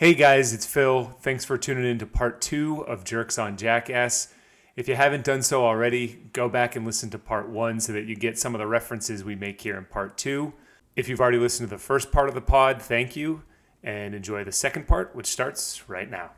[0.00, 1.14] Hey guys, it's Phil.
[1.20, 4.32] Thanks for tuning in to part two of Jerks on Jackass.
[4.74, 8.06] If you haven't done so already, go back and listen to part one so that
[8.06, 10.54] you get some of the references we make here in part two.
[10.96, 13.42] If you've already listened to the first part of the pod, thank you,
[13.82, 16.30] and enjoy the second part, which starts right now.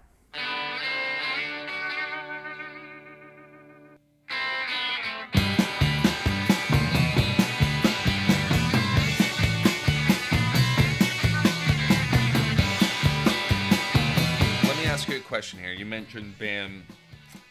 [15.42, 15.72] Question here.
[15.72, 16.84] You mentioned Bam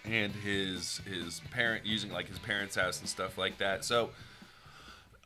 [0.05, 3.83] and his his parent using like his parents' house and stuff like that.
[3.83, 4.11] So,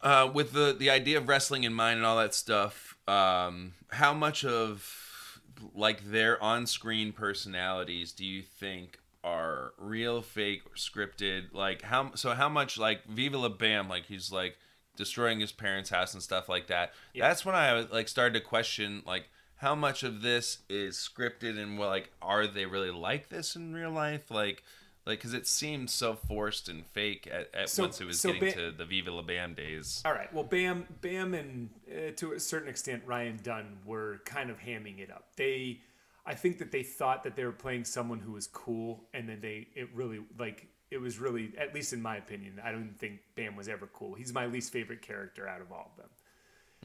[0.02, 4.16] uh, with the the idea of wrestling in mind and all that stuff, um, how
[4.16, 5.40] much of
[5.76, 11.54] like their on-screen personalities do you think are real, fake, or scripted?
[11.54, 12.34] Like how so?
[12.34, 13.88] How much like Viva La Bam?
[13.88, 14.58] Like he's like
[14.98, 16.94] destroying his parents' house and stuff like that.
[17.16, 19.26] That's when I like started to question like
[19.58, 23.74] how much of this is scripted and well, like are they really like this in
[23.74, 24.30] real life?
[24.32, 24.64] Like
[25.06, 28.34] like because it seemed so forced and fake at, at So- once it was so
[28.34, 30.02] getting to the Viva La Bam days.
[30.04, 30.32] All right.
[30.34, 35.00] Well, Bam, Bam, and uh, to a certain extent, Ryan Dunn were kind of hamming
[35.00, 35.28] it up.
[35.36, 35.80] They,
[36.26, 39.42] I think that they thought that they were playing someone who was cool, and then
[39.42, 43.20] they, it really, like, it was really, at least in my opinion, I don't think
[43.36, 44.16] Bam was ever cool.
[44.16, 46.10] He's my least favorite character out of all of them.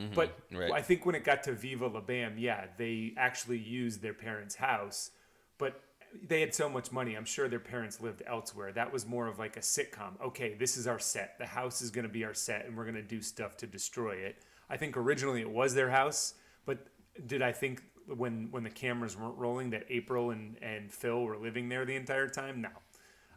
[0.00, 0.14] Mm-hmm.
[0.14, 0.72] But right.
[0.72, 4.54] I think when it got to Viva La Bam, yeah, they actually used their parents'
[4.54, 5.10] house,
[5.58, 5.82] but
[6.26, 7.14] they had so much money.
[7.14, 8.72] I'm sure their parents lived elsewhere.
[8.72, 10.20] That was more of like a sitcom.
[10.24, 11.38] Okay, this is our set.
[11.38, 13.66] The house is going to be our set, and we're going to do stuff to
[13.66, 14.42] destroy it.
[14.68, 16.34] I think originally it was their house,
[16.64, 16.86] but
[17.26, 21.36] did I think when when the cameras weren't rolling that April and and Phil were
[21.36, 22.60] living there the entire time?
[22.60, 22.70] No,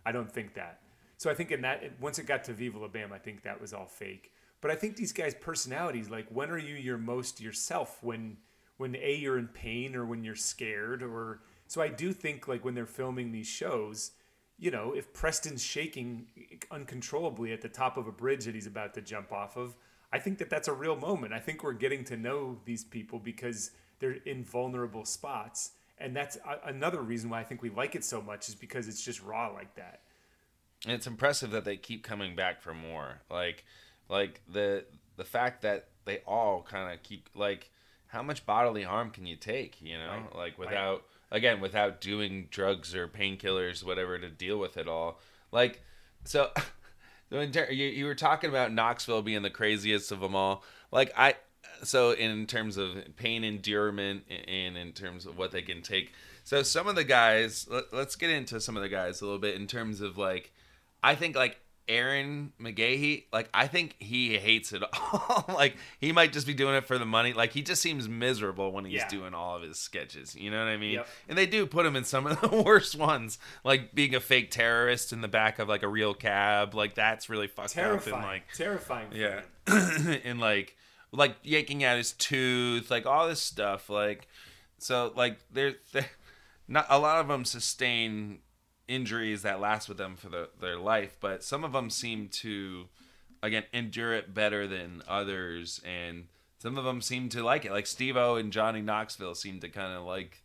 [0.05, 0.79] I don't think that.
[1.17, 3.59] So I think in that once it got to Viva La Bam, I think that
[3.59, 4.32] was all fake.
[4.63, 8.01] But I think these guys' personalities, like when are you your most yourself?
[8.01, 8.37] When
[8.77, 12.63] when a you're in pain or when you're scared or so I do think like
[12.63, 14.11] when they're filming these shows,
[14.57, 16.27] you know, if Preston's shaking
[16.71, 19.75] uncontrollably at the top of a bridge that he's about to jump off of,
[20.13, 21.33] I think that that's a real moment.
[21.33, 25.71] I think we're getting to know these people because they're in vulnerable spots.
[25.97, 29.03] And that's another reason why I think we like it so much is because it's
[29.03, 29.99] just raw like that.
[30.85, 33.23] And it's impressive that they keep coming back for more.
[33.29, 33.65] Like
[34.09, 37.69] like the the fact that they all kind of keep like
[38.07, 40.23] how much bodily harm can you take, you know?
[40.31, 40.35] Right.
[40.35, 45.19] Like without again, without doing drugs or painkillers whatever to deal with it all.
[45.51, 45.81] Like
[46.23, 46.51] so
[47.31, 50.63] in you, you were talking about Knoxville being the craziest of them all.
[50.91, 51.35] Like I
[51.83, 56.13] so in terms of pain endurement and in terms of what they can take.
[56.45, 59.39] So some of the guys, let, let's get into some of the guys a little
[59.39, 60.51] bit in terms of like
[61.01, 65.45] I think like Ehren McGhehey, like I think he hates it all.
[65.49, 67.33] like he might just be doing it for the money.
[67.33, 69.07] Like he just seems miserable when he's Yeah.
[69.09, 70.35] doing all of his sketches.
[70.35, 70.93] You know what I mean?
[70.93, 71.07] Yep.
[71.29, 74.51] And they do put him in some of the worst ones, like being a fake
[74.51, 76.73] terrorist in the back of like a real cab.
[76.73, 77.83] Like that's really fucked up.
[77.83, 78.15] Terrifying.
[78.15, 79.07] And like terrifying.
[79.13, 79.41] yeah,
[80.23, 80.75] and like
[81.11, 83.89] like yanking out his tooth, like all this stuff.
[83.89, 84.27] Like
[84.77, 85.75] so, like they're
[86.67, 88.39] not a lot of them sustain
[88.87, 92.87] injuries that last with them for the, their life, but some of them seem to
[93.41, 96.25] again endure it better than others, and
[96.59, 97.71] some of them seem to like it.
[97.71, 100.43] Like Steve O and Johnny Knoxville seem to kind of like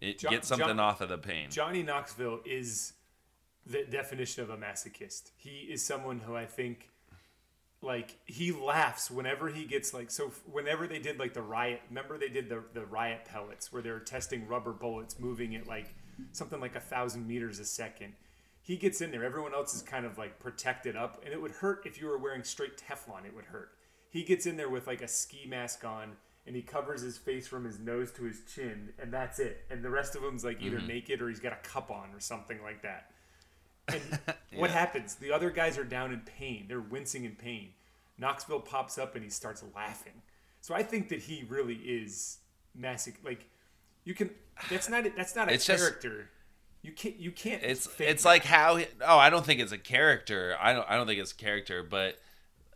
[0.00, 1.50] it, get something John- off of the pain.
[1.50, 2.92] Johnny Knoxville is
[3.66, 5.32] the definition of a masochist.
[5.36, 6.90] He is someone who I think
[7.82, 12.16] like he laughs whenever he gets like so whenever they did like the riot remember
[12.16, 15.94] they did the, the riot pellets where they were testing rubber bullets moving at like
[16.32, 18.12] something like a thousand meters a second
[18.62, 21.50] he gets in there everyone else is kind of like protected up and it would
[21.50, 23.70] hurt if you were wearing straight teflon it would hurt
[24.10, 26.12] he gets in there with like a ski mask on
[26.46, 29.82] and he covers his face from his nose to his chin and that's it and
[29.82, 30.88] the rest of him's like either mm-hmm.
[30.88, 33.10] naked or he's got a cup on or something like that
[33.88, 34.02] and
[34.54, 35.14] what happens?
[35.16, 36.66] The other guys are down in pain.
[36.68, 37.70] They're wincing in pain.
[38.18, 40.22] Knoxville pops up and he starts laughing.
[40.60, 42.38] So I think that he really is
[42.74, 43.18] massive.
[43.24, 43.48] Like
[44.06, 44.30] you can.
[44.70, 45.04] That's not.
[45.14, 46.30] That's not a It's just- character.
[46.80, 47.16] you can't.
[47.20, 47.62] You can't.
[47.62, 48.28] it's it's that.
[48.28, 51.32] like how oh I don't think it's a character I don't I don't think it's
[51.32, 52.18] a character but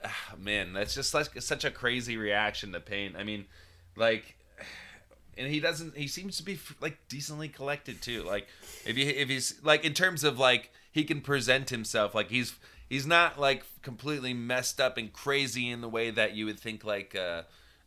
[0.05, 3.47] ah, man that's just like such a crazy reaction to pain I mean
[3.97, 4.37] like
[5.39, 8.49] and he doesn't he seems to be like decently collected too like
[8.85, 12.55] if you if he's like in terms of like he can present himself like he's
[12.89, 16.85] he's not like completely messed up and crazy in the way that you would think
[16.85, 17.43] like uh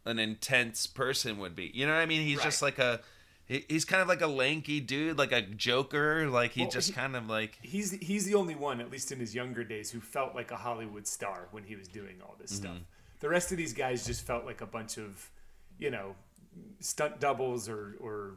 [0.06, 3.02] an intense person would be you know what I mean he's just like a
[3.46, 6.28] he- He's kind of like a lanky dude, like a joker.
[6.30, 9.12] Like he Well, just he- kind of like he's he's the only one, at least
[9.12, 12.36] in his younger days, who felt like a Hollywood star when he was doing all
[12.40, 12.64] this Mm-hmm.
[12.66, 12.78] stuff.
[13.20, 15.30] The rest of these guys just felt like a bunch of,
[15.80, 16.16] you know,
[16.80, 18.36] stunt doubles or or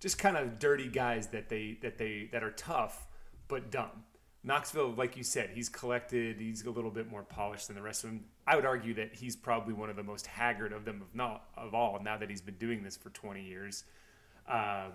[0.00, 3.06] just kind of dirty guys that they that they that are tough
[3.48, 4.04] but dumb.
[4.44, 6.38] Knoxville, like you said, he's collected.
[6.40, 8.24] He's a little bit more polished than the rest of them.
[8.46, 11.46] I would argue that he's probably one of the most haggard of them of not
[11.56, 11.98] of all.
[12.00, 13.82] Now that he's been doing this for 20 years,
[14.48, 14.86] uh,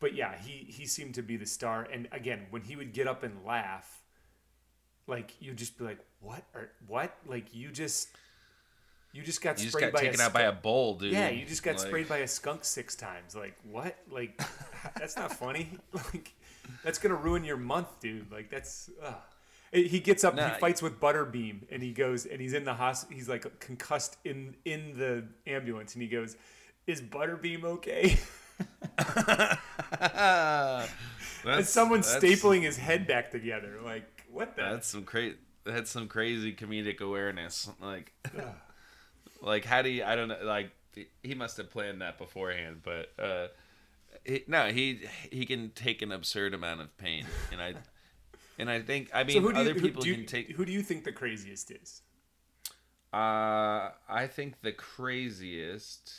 [0.00, 1.86] but yeah, he he seemed to be the star.
[1.92, 4.00] And again, when he would get up and laugh,
[5.06, 6.42] like you'd just be like, "What?
[6.54, 7.14] Or what?
[7.26, 8.08] Like you just."
[9.12, 11.12] You just got You sprayed just got by taken a out by a bull, dude.
[11.12, 13.34] Yeah, you just got Like- sprayed by a skunk six times.
[13.34, 13.96] Like what?
[14.10, 14.38] Like
[14.98, 15.70] that's not funny.
[16.12, 16.34] Like
[16.84, 18.30] that's gonna ruin your month, dude.
[18.30, 18.90] Like that's.
[19.02, 19.14] Ugh.
[19.72, 20.50] He gets up, Nah.
[20.50, 23.16] he fights with Butterbean, and he goes, and he's in the hospital.
[23.16, 26.36] He's like concussed in in the ambulance, and he goes,
[26.86, 28.18] "Is Butterbean okay?"
[28.58, 28.68] and
[31.44, 33.78] that's- stapling his head back together.
[33.84, 34.62] Like what the?
[34.62, 35.36] That's some crazy.
[35.64, 37.68] That's some crazy comedic awareness.
[37.80, 38.12] Like,
[39.42, 40.04] like how do you?
[40.04, 40.38] I don't know.
[40.42, 40.70] Like
[41.22, 43.48] he must have planned that beforehand, but uh,
[44.24, 47.74] he, no, he he can take an absurd amount of pain, and I
[48.58, 50.52] and I think I mean so who do you, other who people you, can take.
[50.52, 52.02] who do you think the craziest is?
[53.12, 56.12] Uh, I think the craziest.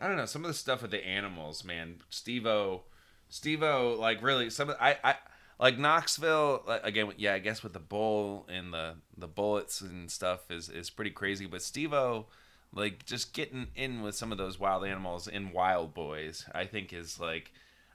[0.00, 1.96] I don't know some of the stuff with the animals, man.
[2.08, 2.82] Steve-O,
[3.28, 5.16] Steve-O, like really some of I I
[5.58, 7.12] like Knoxville like, again.
[7.18, 11.10] Yeah, I guess with the bull and the the bullets and stuff is is pretty
[11.10, 11.44] crazy.
[11.44, 12.26] But Steve-O,
[12.72, 17.20] like just getting in with some of those wild animals in Wildboyz, I think is
[17.20, 17.52] like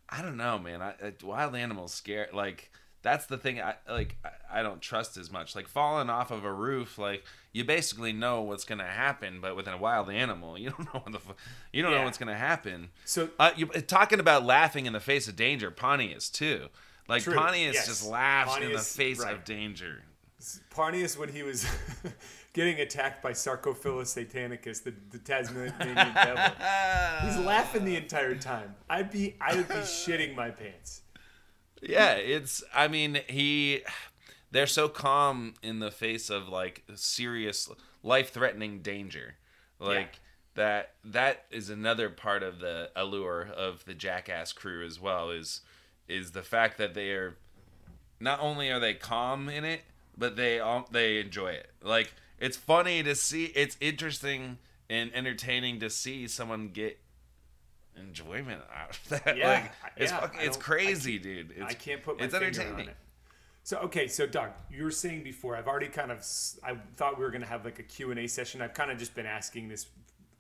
[0.08, 0.84] I don't know, man.
[0.84, 2.72] I, I wild animals scare like
[3.06, 4.18] that's the thing I like
[4.52, 5.56] I, don't trust as much.
[5.56, 7.24] Like falling off of a roof, like
[7.54, 11.12] you basically know what's gonna happen, but with a wild animal, you don't know what
[11.14, 11.20] the
[11.72, 12.00] you don't Yeah.
[12.00, 12.90] know what's gonna happen.
[13.06, 16.68] So Uh, you talking about laughing in the face of danger, Pontius too.
[17.08, 17.86] Like True, Pontius yes.
[17.86, 19.36] just laughs in the face right.
[19.36, 20.04] of danger.
[20.72, 21.66] Pontius, when he was
[22.54, 26.44] getting attacked by Sarcophilus satanicus, the, the Tasmanian devil.
[27.24, 28.76] He's laughing the entire time.
[28.90, 31.02] I'd be I would be shitting my pants.
[31.88, 32.64] Yeah, it's.
[32.74, 33.82] I mean, he.
[34.52, 37.70] They're so calm in the face of like serious,
[38.04, 39.36] life-threatening danger,
[39.80, 40.20] like
[40.56, 40.94] that.
[41.04, 45.30] That is another part of the allure of the Jackass crew as well.
[45.30, 45.62] Is
[46.08, 47.38] is the fact that they are
[48.20, 49.82] not only are they calm in it,
[50.18, 51.70] but they all they enjoy it.
[51.82, 53.46] Like it's funny to see.
[53.46, 54.58] It's interesting
[54.90, 57.00] and entertaining to see someone get
[57.98, 59.38] enjoyment out of that.
[59.38, 61.52] Yeah, like it's yeah, fucking, it's crazy, dude.
[61.56, 62.74] It's, I can't put my it's finger entertaining.
[62.74, 62.98] on it.
[63.64, 66.20] So okay, so Doug, you were saying before I've already kind of
[66.64, 68.62] I thought we were gonna have like a Q and A session.
[68.62, 69.88] I've kind of just been asking this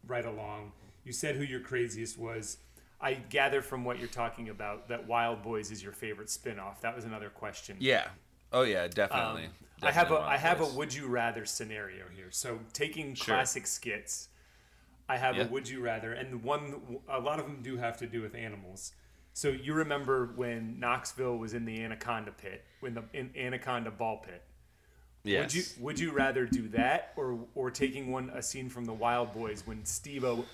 [0.07, 0.71] right along.
[1.03, 2.57] You said who your craziest was.
[3.01, 6.81] I gather from what you're talking about that Wildboyz is your favorite spin-off.
[6.81, 7.75] That was another question.
[7.79, 8.07] Yeah.
[8.53, 9.45] Oh yeah, definitely.
[9.45, 9.51] Um,
[9.81, 12.27] I have a Definitely I have a would you rather scenario here.
[12.29, 13.35] So taking Sure.
[13.35, 14.29] classic skits,
[15.07, 15.43] I have Yeah.
[15.43, 18.33] a would you rather, and one a lot of them do have to do with
[18.35, 18.93] animals.
[19.33, 24.17] So you remember when Knoxville was in the Anaconda pit, when the in Anaconda ball
[24.17, 24.41] pit.
[25.23, 25.41] yes.
[25.41, 28.93] Would you would you rather do that or or taking one a scene from the
[28.93, 30.45] Wildboyz when Steve-O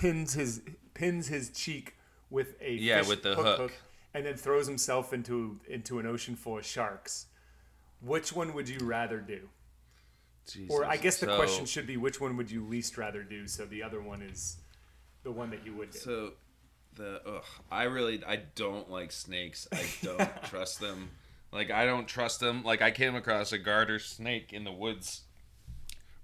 [0.00, 0.62] pins his
[0.94, 1.94] pins his cheek
[2.30, 3.72] with a Yeah, fish with the hook.
[4.14, 7.26] and then throws himself into into an ocean full of sharks.
[8.00, 9.48] Which one would you rather do?
[10.68, 13.46] Or I guess the So- question should be which one would you least rather do?
[13.46, 14.56] So the other one is
[15.22, 15.98] the one that you would do.
[15.98, 16.32] So
[16.94, 19.68] the ugh, I really I don't like snakes.
[19.72, 21.10] I don't trust them.
[21.52, 22.64] Like I don't trust them.
[22.64, 25.22] Like I came across a garter snake in the woods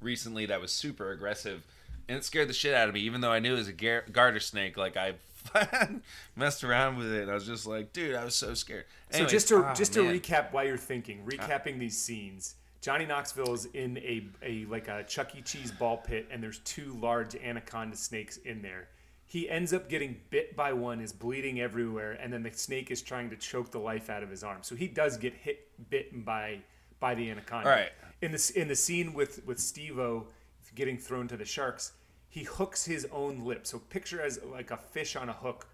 [0.01, 1.65] recently that was super aggressive,
[2.09, 3.01] and it scared the shit out of me.
[3.01, 5.15] Even though I knew it was a gar- garter snake, like I
[6.37, 7.23] messed around with it.
[7.23, 8.85] And I was just like, dude, I was so scared.
[9.11, 10.19] So just to ah, just to man.
[10.19, 12.55] recap while you're thinking, recapping these scenes.
[12.81, 15.43] Johnny Knoxville is in a, a like a Chuck E.
[15.43, 18.89] Cheese ball pit, and there's two large anaconda snakes in there.
[19.27, 23.03] He ends up getting bit by one, is bleeding everywhere, and then the snake is
[23.03, 24.61] trying to choke the life out of his arm.
[24.63, 26.61] So he does get hit, bitten by
[27.01, 27.69] by the anaconda.
[27.69, 27.91] All right.
[28.23, 30.27] In this in the scene with with Steve-O
[30.75, 31.93] getting thrown to the sharks,
[32.29, 33.67] he hooks his own lip.
[33.67, 35.67] So picture as like a fish on a hook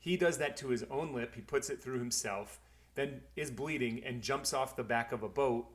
[0.00, 1.34] he does that to his own lip.
[1.34, 2.58] He puts it through himself,
[2.94, 5.66] then is bleeding and jumps off the back of a boat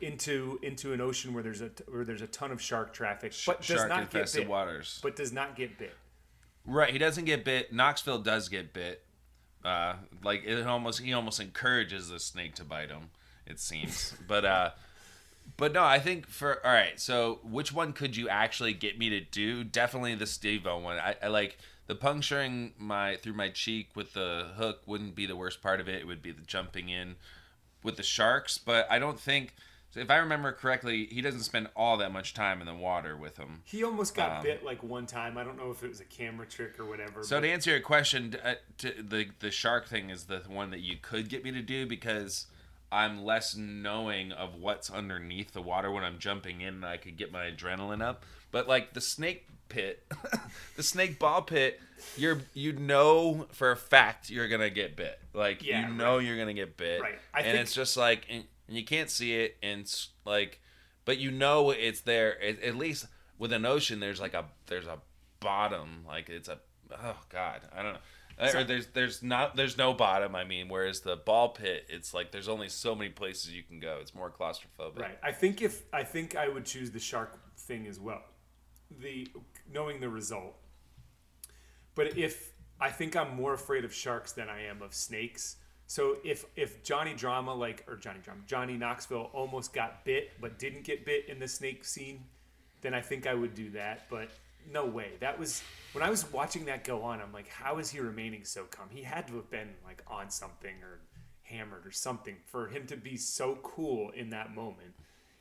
[0.00, 3.58] into into an ocean where there's a where there's a ton of shark traffic, but
[3.58, 4.48] does shark not get infested bit.
[4.48, 5.00] waters.
[5.02, 5.94] But does not get bit.
[6.66, 7.72] Right, he doesn't get bit.
[7.72, 9.02] Knoxville does get bit.
[9.64, 13.10] Uh, like it almost he almost encourages the snake to bite him.
[13.46, 14.70] It seems, but uh,
[15.56, 16.98] but no, I think for all right.
[17.00, 19.64] So which one could you actually get me to do?
[19.64, 20.98] Definitely the Steve-O one.
[20.98, 25.36] I, I like the puncturing my through my cheek with the hook wouldn't be the
[25.36, 26.00] worst part of it.
[26.00, 27.16] It would be the jumping in
[27.84, 29.54] with the sharks, but I don't think
[29.94, 33.36] if I remember correctly, he doesn't spend all that much time in the water with
[33.36, 33.62] them.
[33.64, 35.38] He almost got Um, bit like one time.
[35.38, 37.22] I don't know if it was a camera trick or whatever.
[37.22, 40.70] So but to answer your question, uh, to the the shark thing is the one
[40.70, 42.46] that you could get me to do because
[42.90, 46.74] I'm less knowing of what's underneath the water when I'm jumping in.
[46.74, 50.04] and I could get my adrenaline up, but like the snake pit,
[50.76, 51.80] the snake ball pit,
[52.16, 55.20] you're you know for a fact you're gonna get bit.
[55.34, 57.18] Like Yeah, you know you're gonna get bit, Right.
[57.34, 59.92] I and think- it's just like and, and you can't see it, and
[60.24, 60.60] like,
[61.04, 62.40] but you know it's there.
[62.42, 63.06] At, at least
[63.38, 64.98] with an ocean, there's like a there's a
[65.40, 66.60] bottom, like it's a
[67.02, 67.98] oh god, I don't know.
[68.50, 70.34] So- or there's there's not there's no bottom.
[70.34, 73.80] I mean, whereas the ball pit, it's like there's only so many places you can
[73.80, 73.98] go.
[74.00, 74.98] It's more claustrophobic.
[75.00, 75.18] Right.
[75.22, 78.22] I think if I think I would choose the shark thing as well.
[79.00, 79.28] The
[79.72, 80.56] knowing the result.
[81.94, 82.53] But if
[82.84, 85.56] I think I'm more afraid of sharks than I am of snakes.
[85.86, 90.58] So if if Johnny Drama like or Johnny Drama Johnny Knoxville almost got bit but
[90.58, 92.24] didn't get bit in the snake scene,
[92.82, 94.06] then I think I would do that.
[94.10, 94.28] But
[94.70, 95.12] no way.
[95.20, 95.62] That was
[95.94, 97.20] when I was watching that go on.
[97.22, 98.88] I'm like, how is he remaining so calm?
[98.90, 101.00] He had to have been like on something or
[101.42, 104.92] hammered or something for him to be so cool in that moment.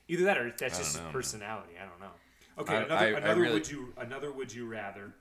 [0.07, 1.73] Either that or that's just know, his personality.
[1.81, 2.15] I don't know.
[2.59, 5.13] Okay, I- another I- I really- would you another would you rather?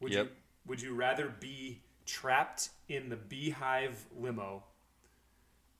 [0.00, 0.26] Would Yep.
[0.26, 0.32] you
[0.66, 4.62] would you rather be trapped in the beehive limo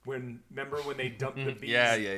[0.04, 1.70] when remember when they dumped the bees?
[1.70, 2.14] Yeah, yeah,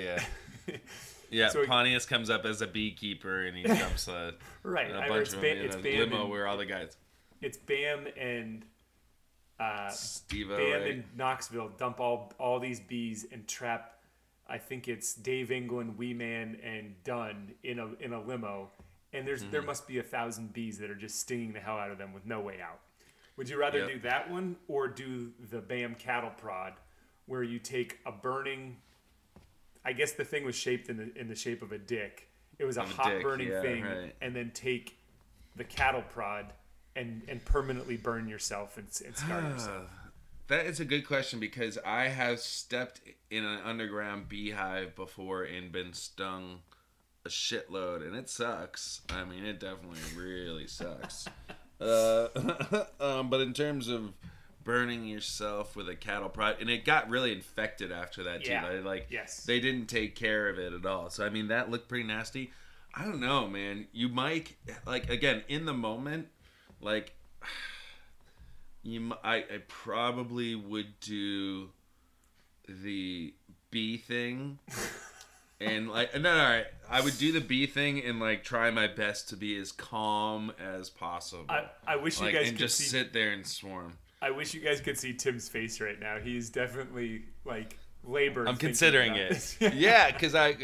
[0.68, 0.76] yeah.
[1.30, 4.32] Yeah, So- Pontius comes up as a beekeeper and he jumps a,
[4.62, 4.90] Right.
[4.90, 6.56] a I- bunch it's of Bam- them in it's a Bam limo and- where all
[6.56, 6.96] the guys.
[7.42, 8.64] It's Bam and
[9.60, 10.86] uh, Steve Bam right?
[10.90, 13.94] in Knoxville dump all all these bees and trap.
[14.48, 18.70] I think it's Dave England, Wee Man, and Dunn in a in a limo,
[19.12, 19.52] and there's Mm-hmm.
[19.52, 22.12] there must be a thousand bees that are just stinging the hell out of them
[22.12, 22.80] with no way out.
[23.36, 23.88] Would you rather Yep.
[23.88, 26.74] do that one or do the Bam cattle prod,
[27.26, 28.76] where you take a burning?
[29.84, 32.28] I guess the thing was shaped in the in the shape of a dick.
[32.58, 34.14] It was a hot dick, burning yeah, thing, right.
[34.20, 34.98] and then take
[35.56, 36.46] the cattle prod
[36.96, 39.90] and and permanently burn yourself and, and scar yourself.
[40.48, 45.70] That is a good question because I have stepped in an underground beehive before and
[45.70, 46.60] been stung
[47.28, 49.02] a shitload, and it sucks.
[49.10, 51.26] I mean, it definitely really sucks.
[51.80, 52.28] uh,
[53.00, 54.12] um, but in terms of
[54.64, 58.50] burning yourself with a cattle prod, and it got really infected after that too.
[58.52, 58.68] Yeah.
[58.70, 59.44] They, like, Yes.
[59.44, 61.10] they didn't take care of it at all.
[61.10, 62.50] So I mean, that looked pretty nasty.
[62.94, 63.86] I don't know, man.
[63.92, 64.56] You might
[64.86, 66.28] like again in the moment,
[66.80, 67.12] like
[68.82, 69.12] you.
[69.22, 71.68] I, I probably would do
[72.68, 73.34] the
[73.70, 74.58] bee thing,
[75.60, 76.66] and like no, no, all right.
[76.90, 80.52] I would do the bee thing and like try my best to be as calm
[80.58, 81.46] as possible.
[81.48, 82.84] I, I wish you guys and could just see.
[82.84, 83.94] sit there and swarm.
[84.20, 86.18] I wish you guys could see Tim's face right now.
[86.18, 88.46] He's definitely like labor.
[88.48, 89.56] I'm considering it.
[89.74, 90.56] yeah, because I,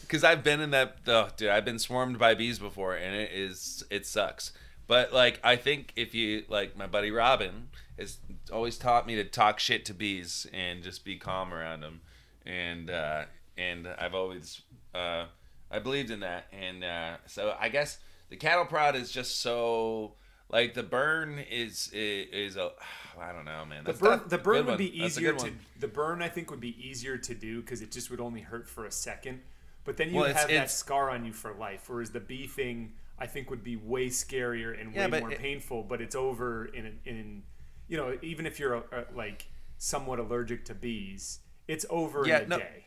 [0.00, 0.96] because I've been in that.
[1.06, 4.52] Oh, dude, I've been swarmed by bees before, and it is it sucks.
[4.86, 8.18] But like, I think if you like, my buddy Robin has
[8.52, 12.00] always taught me to talk shit to bees and just be calm around them,
[12.44, 13.24] and uh,
[13.60, 14.62] and I've always
[14.94, 15.26] uh,
[15.70, 17.98] I believed in that, and uh, so I guess
[18.28, 20.14] the cattle prod is just so.
[20.52, 22.72] Like the burn is is, is a
[23.20, 23.84] I don't know man.
[23.84, 26.22] The burn, the burn would be easier to the burn.
[26.22, 28.90] I think would be easier to do because it just would only hurt for a
[28.90, 29.40] second.
[29.84, 31.88] But then you Well, would it's- have that it's- scar on you for life.
[31.88, 35.38] Whereas the bee thing, I think, would be way scarier and Yeah, way more it-
[35.38, 35.84] painful.
[35.84, 37.44] But it's over in in
[37.88, 39.46] you know even if you're uh, like
[39.78, 41.38] somewhat allergic to bees,
[41.68, 42.86] it's over Yeah, in a no- day.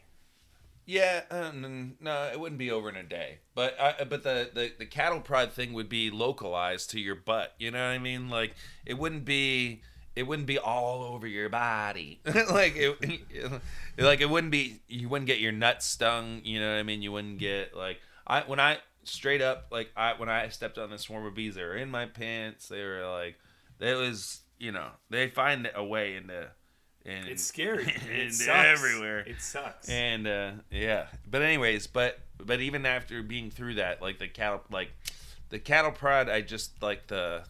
[0.85, 3.39] Yeah, um, no, it wouldn't be over in a day.
[3.55, 7.53] But uh, but the, the the cattle prod thing would be localized to your butt.
[7.57, 8.29] You know what I mean?
[8.29, 9.81] Like it wouldn't be
[10.15, 12.19] it wouldn't be all over your body.
[12.25, 12.99] like it
[13.97, 16.41] like it wouldn't be you wouldn't get your nuts stung.
[16.43, 17.01] You know what I mean?
[17.01, 20.89] You wouldn't get like I when I straight up like I when I stepped on
[20.89, 22.67] the swarm of bees, they were in my pants.
[22.67, 23.39] They were like
[23.79, 26.47] it was you know they find a way into.
[27.05, 27.83] And, It's scary.
[28.09, 28.67] It and sucks.
[28.67, 29.19] everywhere.
[29.19, 29.89] It sucks.
[29.89, 34.61] And uh, yeah, but anyways, but but even after being through that, like the cattle,
[34.71, 34.91] like
[35.49, 37.43] the cattle prod, I just like the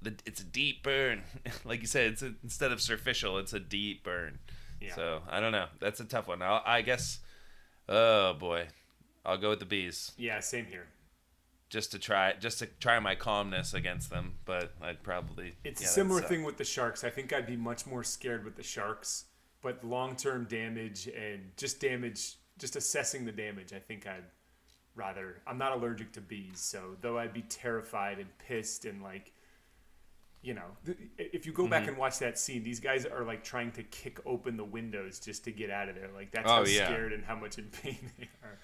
[0.00, 1.22] the it's a deep burn.
[1.64, 4.38] like you said, it's a, instead of superficial, it's a deep burn.
[4.80, 4.94] Yeah.
[4.94, 5.66] So I don't know.
[5.80, 6.42] That's a tough one.
[6.42, 7.20] I'll, I guess.
[7.88, 8.68] Oh boy,
[9.24, 10.86] I'll go with the bees yeah, same here.
[11.72, 14.34] Just to try just to try my calmness against them.
[14.44, 17.02] But I'd probably It's yeah, a similar thing with the sharks.
[17.02, 19.24] I think I'd be much more scared with the sharks,
[19.62, 24.24] but long term damage and just damage, just assessing the damage, I think I'd
[24.94, 25.40] rather.
[25.46, 29.32] I'm not allergic to bees, so though I'd be terrified and pissed and like
[30.44, 31.70] you know, th- if you go Mm-hmm.
[31.70, 35.20] back and watch that scene, these guys are like trying to kick open the windows
[35.20, 36.10] just to get out of there.
[36.14, 36.86] Like that's Oh, how yeah.
[36.86, 38.58] scared and how much in pain they are.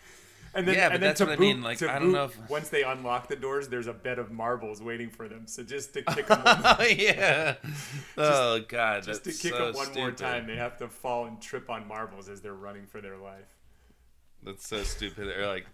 [0.55, 2.50] And then, Yeah, but then that's what I mean, like, I don't boot, know if-
[2.50, 5.47] once they unlock the doors, there's a bed of marbles waiting for them.
[5.47, 7.55] So just to kick them, Oh yeah.
[8.17, 11.40] oh god, just to kick so them one more time, they have to fall and
[11.40, 13.55] trip on marbles as they're running for their life.
[14.43, 15.28] That's so stupid.
[15.37, 15.67] Or like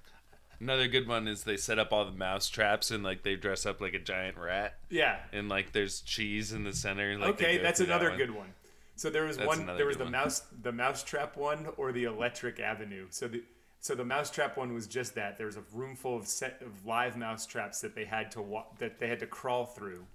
[0.61, 3.67] another good one is they set up all the mouse traps and like they dress
[3.67, 5.19] up like a giant rat Yeah.
[5.33, 7.17] and like there's cheese in the center.
[7.19, 8.19] Like, okay, that's through that another one.
[8.19, 8.55] good one.
[8.97, 9.67] So there was That's one.
[9.67, 10.13] There was the one.
[10.13, 13.07] mouse, the mousetrap one, or the electric avenue.
[13.11, 13.43] So the
[13.85, 15.37] so the mousetrap one was just that.
[15.37, 18.65] There was a room full of set of live mousetraps that they had to wa-
[18.79, 20.07] that they had to crawl through,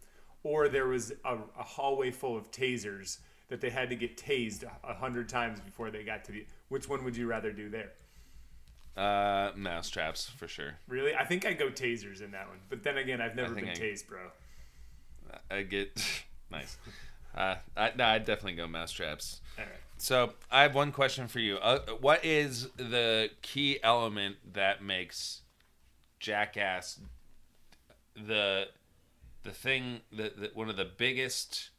[0.42, 4.64] or there was a, a hallway full of tasers that they had to get tased
[4.84, 6.48] a, hundred times before they got to the.
[6.70, 7.92] Which one would you rather do there?
[8.98, 10.74] Uh, mouse traps for sure.
[10.88, 12.58] Really, I think I go tasers in that one.
[12.70, 14.32] But then again, I've never been I- tased, bro.
[15.52, 16.76] I get nice.
[17.36, 19.42] Uh, I, no, I'd definitely go mouse traps.
[19.44, 19.49] All right.
[20.02, 21.58] So I have one question for you.
[21.58, 25.42] Uh, what is the key element that makes
[26.20, 27.00] Jackass
[28.16, 28.70] the
[29.44, 31.70] the thing that, one of the biggest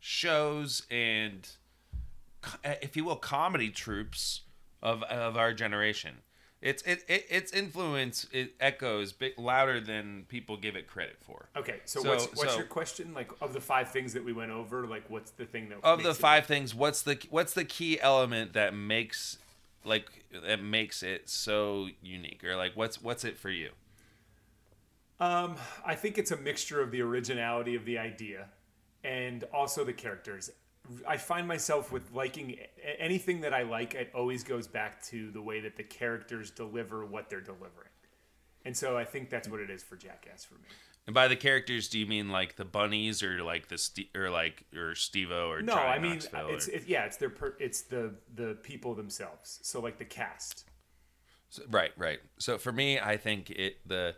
[0.00, 1.48] shows and
[2.64, 4.40] if you will comedy troupes
[4.82, 6.16] of of our generation.
[6.62, 11.48] It's it, it its influence it echoes big louder than people give it credit for.
[11.54, 13.12] Okay, so, So- what's what's so- your question?
[13.14, 16.02] Like of the five things that we went over, like what's the thing that of
[16.02, 19.38] the it- five things what's the what's the key element that makes
[19.84, 23.70] like that makes it so unique or like what's what's it for you
[25.20, 28.48] Um, I think it's a mixture of the originality of the idea
[29.04, 30.50] and also the characters.
[31.06, 32.56] I find myself with liking
[32.98, 33.94] anything that I like.
[33.94, 37.90] It always goes back to the way that the characters deliver what they're delivering,
[38.64, 40.68] and so I think that's what it is for Jackass for me.
[41.06, 44.28] and by the characters do you mean like the bunnies or like the Ste- or
[44.30, 47.54] like or Steve-O or No, Johnny I mean it's or- it, yeah, it's their per,
[47.60, 49.58] it's the the people themselves.
[49.62, 50.64] So like the cast.
[51.48, 54.16] So- right right so for me i think it the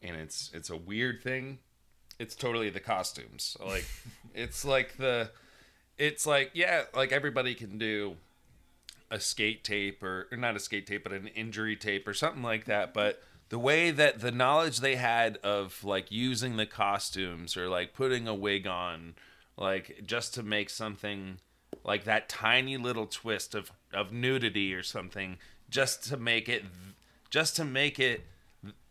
[0.00, 1.58] and it's it's a weird thing
[2.20, 3.84] it's totally the costumes like
[4.34, 5.32] it's like the
[5.98, 8.16] it's like yeah like everybody can do
[9.12, 12.42] a skate tape or, or not a skate tape but an injury tape or something
[12.42, 12.94] like that.
[12.94, 17.92] But the way that the knowledge they had of like using the costumes or like
[17.92, 19.14] putting a wig on
[19.58, 21.36] like just to make something
[21.84, 25.36] like that tiny little twist of of nudity or something
[25.68, 26.64] just to make it
[27.28, 28.24] just to make it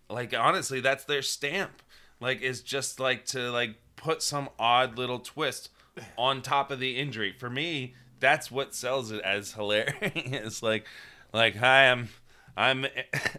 [0.08, 1.82] like honestly that's their stamp.
[2.20, 5.70] Like is just like to like put some odd little twist
[6.18, 10.86] on top of the injury for me that's what sells it as hilarious like
[11.34, 12.10] like hi i'm
[12.56, 12.86] i'm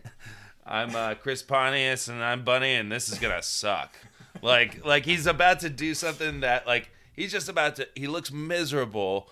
[0.66, 3.96] i'm uh, chris pontius and i'm bunny and this is gonna suck
[4.42, 8.32] like like he's about to do something that like he's just about to he looks
[8.32, 9.30] miserable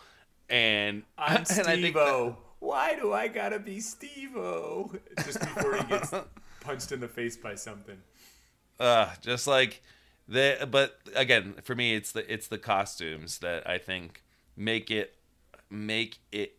[0.48, 2.36] and I'm and I think Steve-O.
[2.58, 4.92] Why do I gotta be Steve-O?
[5.24, 6.12] Just before he gets
[6.60, 7.98] punched in the face by something.
[8.78, 9.82] uh just like
[10.30, 14.22] the but again for me it's the it's the costumes that i think
[14.56, 15.16] make it
[15.70, 16.56] make it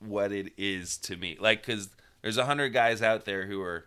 [0.00, 1.36] what it is to me.
[1.40, 1.90] Like because
[2.22, 3.86] there's a hundred guys out there who are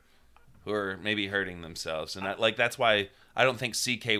[0.65, 2.15] who are maybe hurting themselves.
[2.15, 4.17] And I, like that's why i don't think cky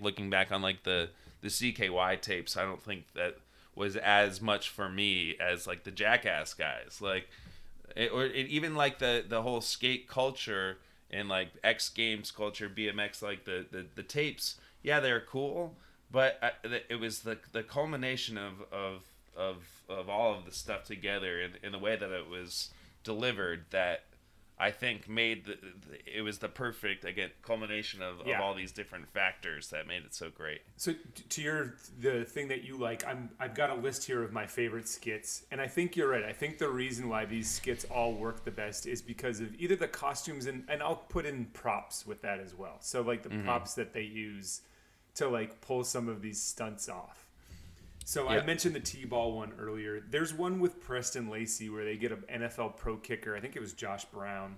[0.00, 1.10] looking back on like the
[1.42, 3.36] the cky tapes i don't think that
[3.76, 6.98] was as much for me as like the jackass guys.
[7.00, 7.28] Like
[7.96, 10.78] it, or it, even like the the whole skate culture
[11.10, 14.56] and like X Games culture, BMX, like the the, the tapes.
[14.82, 15.74] Yeah, they're cool,
[16.10, 19.02] but uh, I, it was the the culmination of of
[19.36, 19.56] of
[19.88, 22.70] of all of the stuff together in, in the way that it was
[23.04, 24.04] delivered that
[24.60, 25.56] I think made the,
[25.88, 28.36] the it was the perfect again culmination of, Yeah.
[28.36, 30.62] of all these different factors that made it so great.
[30.76, 30.94] So
[31.28, 34.46] to your the thing that you like, I'm I've got a list here of my
[34.46, 36.24] favorite skits, and I think you're right.
[36.24, 39.76] I think the reason why these skits all work the best is because of either
[39.76, 42.78] the costumes and and I'll put in props with that as well.
[42.80, 43.44] So like the mm-hmm.
[43.44, 44.62] props that they use
[45.14, 47.27] to like pull some of these stunts off.
[48.08, 50.00] So I mentioned the T-ball one earlier.
[50.00, 53.36] There's one with Preston Lacy where they get an NFL pro kicker.
[53.36, 54.56] I think it was Josh Brown.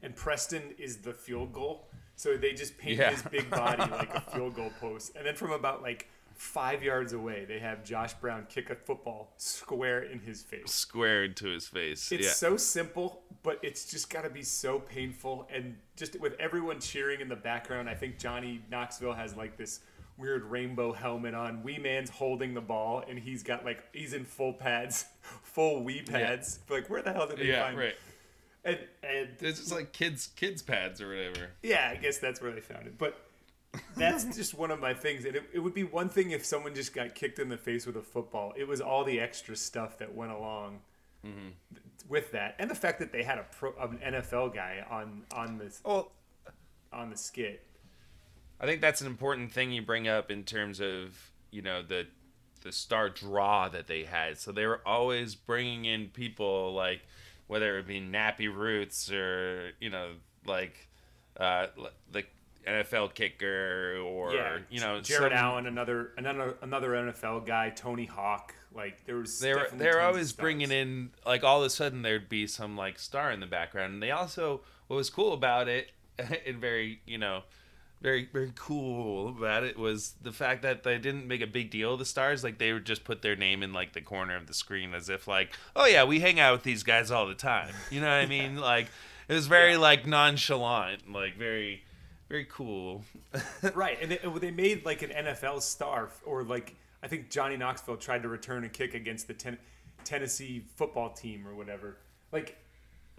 [0.00, 1.88] And Preston is the field goal.
[2.14, 3.10] So they just paint Yeah.
[3.10, 5.16] his big body like a field goal post.
[5.16, 9.32] And then from about like five yards away, they have Josh Brown kick a football
[9.38, 10.70] square in his face.
[10.70, 12.12] Square into his face.
[12.12, 12.30] It's yeah.
[12.30, 15.48] so simple, but it's just got to be so painful.
[15.52, 19.80] And just with everyone cheering in the background, I think Johnny Knoxville has like this
[20.18, 21.62] weird rainbow helmet on.
[21.62, 25.04] Wee Man's holding the ball, and he's got like he's in full pads,
[25.42, 26.58] full wee pads.
[26.68, 27.78] Like where the hell did they yeah, find?
[27.78, 27.94] right.
[28.64, 31.50] And and It's just like kids kids pads or whatever.
[31.62, 32.98] yeah, I guess that's where they found it.
[32.98, 33.20] But
[33.96, 35.24] that's just one of my things.
[35.24, 37.86] And it, it would be one thing if someone just got kicked in the face
[37.86, 38.52] with a football.
[38.56, 40.80] It was all the extra stuff that went along
[41.26, 41.48] Mm-hmm.
[42.08, 45.58] with that, and the fact that they had a pro, an NFL guy on on
[45.58, 46.12] this Well,
[46.92, 47.64] on the skit.
[48.60, 52.06] I think that's an important thing you bring up in terms of you know the
[52.62, 54.38] the star draw that they had.
[54.38, 57.02] So they were always bringing in people like
[57.46, 60.12] whether it be Nappy Roots or you know
[60.46, 60.88] like
[61.38, 61.66] uh,
[62.10, 62.24] the
[62.66, 68.06] NFL kicker or yeah, you know Jared some- Allen, another another another NFL guy, Tony
[68.06, 68.54] Hawk.
[68.74, 72.02] Like there was they were they were always bringing in like all of a sudden
[72.02, 75.66] there'd be some like star in the background and they also what was cool about
[75.66, 75.92] it
[76.46, 77.42] and very you know
[78.02, 81.94] very very cool about it was the fact that they didn't make a big deal
[81.94, 82.44] of the stars.
[82.44, 85.08] Like they would just put their name in like the corner of the screen as
[85.08, 87.74] if like oh yeah we hang out with these guys all the time.
[87.90, 88.56] You know what i mean?
[88.56, 88.88] Like
[89.28, 89.78] it was very Yeah.
[89.78, 91.82] like nonchalant like very
[92.28, 93.04] very cool.
[93.74, 97.96] Right, and they, they made like an NFL star, or like I think Johnny Knoxville
[97.98, 99.58] tried to return a kick against the ten-
[100.04, 101.96] Tennessee football team or whatever.
[102.32, 102.56] Like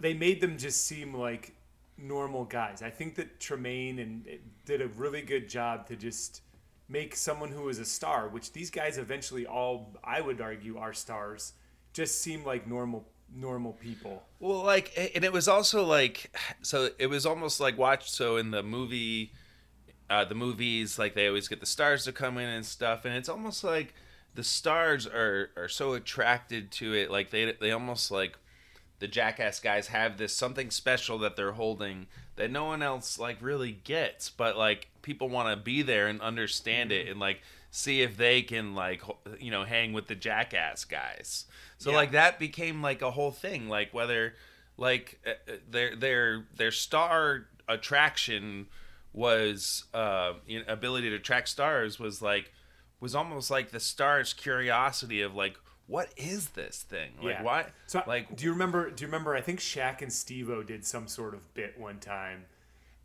[0.00, 1.52] they made them just seem like
[1.98, 2.82] normal guys.
[2.82, 6.42] I think that Tremaine and it did a really good job to just
[6.88, 10.94] make someone who was a star, which these guys eventually all I would argue are
[10.94, 11.52] stars,
[11.92, 14.22] just seem like normal normal people.
[14.40, 18.10] Well, like, and it was also like, so it was almost like watch.
[18.10, 19.32] So in the movie,
[20.08, 23.14] uh, the movies, like they always get the stars to come in and stuff, and
[23.14, 23.94] it's almost like
[24.34, 28.38] the stars are are so attracted to it, like they they almost like
[29.00, 32.06] the jackass guys have this something special that they're holding
[32.36, 36.20] that no one else like really gets, but like people want to be there and
[36.20, 39.02] understand it and like see if they can like
[39.38, 41.46] you know hang with the jackass guys.
[41.78, 41.96] So Yeah.
[41.96, 44.34] like that became like a whole thing like whether
[44.76, 48.66] like uh, uh, their their their star attraction
[49.12, 52.52] was uh you know, ability to attract stars was like
[53.00, 55.56] was almost like the stars curiosity of like
[55.88, 57.42] what is this thing like yeah.
[57.42, 58.90] why So like do you remember?
[58.90, 59.34] Do you remember?
[59.34, 62.44] I think Shaq and Steve-O did some sort of bit one time,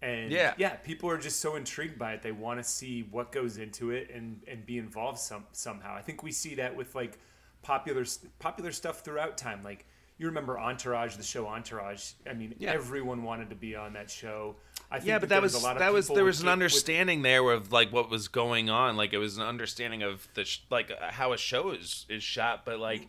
[0.01, 0.53] and Yeah.
[0.57, 2.21] yeah, people are just so intrigued by it.
[2.21, 5.95] They want to see what goes into it and and be involved some somehow.
[5.95, 7.17] I think we see that with like
[7.61, 8.05] popular
[8.39, 9.63] popular stuff throughout time.
[9.63, 9.85] Like
[10.17, 12.11] you remember Entourage, the show Entourage.
[12.29, 12.71] I mean, Yeah.
[12.73, 14.55] everyone wanted to be on that show.
[14.93, 16.43] I think yeah but that there was, a lot of that was there was an
[16.43, 20.03] kid- with- understanding there of like what was going on like it was an understanding
[20.03, 23.07] of the sh- like uh, how a show is is shot but like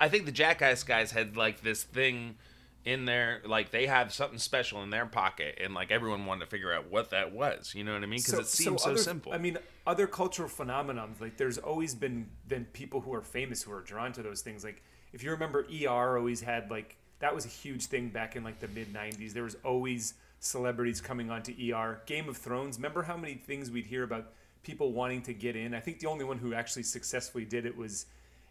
[0.00, 2.36] i think the jackass guys had like this thing
[2.84, 6.50] in there like they have something special in their pocket and like everyone wanted to
[6.50, 8.98] figure out what that was you know what i mean because it seems so, other-
[8.98, 13.62] simple I mean, other cultural phenomenons like there's always been been people who are famous
[13.62, 14.62] who are drawn to those things.
[14.64, 18.44] Like if you remember, ER always had like that was a huge thing back in
[18.44, 19.32] like the mid '90s.
[19.32, 22.00] There was always celebrities coming onto ER.
[22.06, 22.76] Game of Thrones.
[22.76, 25.74] Remember how many things we'd hear about people wanting to get in?
[25.74, 28.06] I think the only one who actually successfully did it was.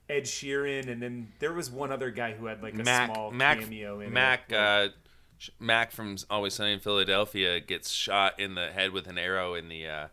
[0.09, 3.31] Ed Sheeran, and then there was one other guy who had like a mac small
[3.31, 4.55] mac cameo in mac it.
[4.57, 4.89] uh
[5.61, 9.69] mac from always sunny in philadelphia gets shot in the head with an arrow in
[9.69, 10.07] the uh